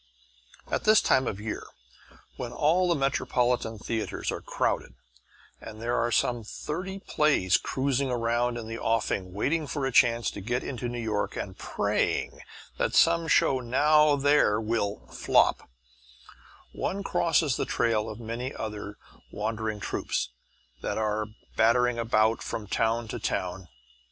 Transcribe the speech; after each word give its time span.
At 0.71 0.83
this 0.83 0.99
time 0.99 1.27
of 1.27 1.39
year, 1.39 1.63
when 2.35 2.51
all 2.51 2.89
the 2.89 2.95
metropolitan 2.95 3.77
theatres 3.77 4.31
are 4.31 4.41
crowded 4.41 4.95
and 5.61 5.79
there 5.79 5.95
are 5.95 6.11
some 6.11 6.43
thirty 6.43 6.97
plays 6.99 7.55
cruising 7.57 8.09
round 8.09 8.57
in 8.57 8.67
the 8.67 8.79
offing 8.79 9.31
waiting 9.31 9.67
for 9.67 9.85
a 9.85 9.91
chance 9.91 10.31
to 10.31 10.41
get 10.41 10.63
into 10.63 10.87
New 10.89 10.97
York 10.97 11.35
and 11.37 11.55
praying 11.55 12.39
that 12.79 12.95
some 12.95 13.27
show 13.27 13.59
now 13.59 14.15
there 14.15 14.59
will 14.59 15.05
"flop," 15.13 15.69
one 16.71 17.03
crosses 17.03 17.55
the 17.55 17.65
trail 17.65 18.09
of 18.09 18.19
many 18.19 18.51
other 18.55 18.97
wandering 19.31 19.79
troupes 19.79 20.29
that 20.81 20.97
are 20.97 21.27
battering 21.55 21.99
about 21.99 22.41
from 22.41 22.65
town 22.65 23.07
to 23.09 23.19
town. 23.19 23.67